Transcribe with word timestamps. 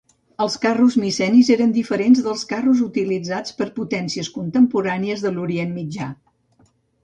Els 0.43 0.53
carros 0.61 0.95
micènics 1.03 1.51
eren 1.55 1.75
diferents 1.75 2.23
dels 2.29 2.41
carros 2.55 2.81
utilitzats 2.87 3.55
per 3.61 3.69
potències 3.77 4.33
contemporànies 4.41 5.27
de 5.29 5.37
l'Orient 5.37 5.81
Mitjà. 5.81 6.13